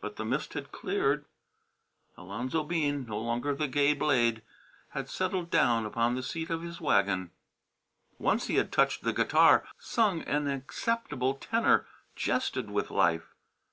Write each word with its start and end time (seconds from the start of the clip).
But 0.00 0.14
the 0.14 0.24
mist 0.24 0.54
had 0.54 0.70
cleared. 0.70 1.24
Alonzo 2.16 2.62
Bean, 2.62 3.04
no 3.06 3.18
longer 3.18 3.52
the 3.52 3.66
gay 3.66 3.94
blade, 3.94 4.42
had 4.90 5.10
settled 5.10 5.50
down 5.50 5.84
upon 5.84 6.14
the 6.14 6.22
seat 6.22 6.50
of 6.50 6.62
his 6.62 6.80
wagon. 6.80 7.32
Once 8.16 8.46
he 8.46 8.54
had 8.54 8.70
touched 8.70 9.02
the 9.02 9.12
guitar, 9.12 9.66
sung 9.76 10.22
an 10.22 10.46
acceptable 10.46 11.34
tenor, 11.34 11.84
jested 12.14 12.70
with 12.70 12.92
life. 12.92 13.34